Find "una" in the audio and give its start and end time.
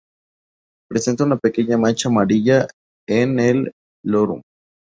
1.25-1.37